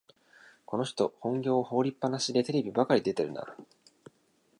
[0.65, 3.55] この人、本業を放りっぱなしでテレビばかり出てるな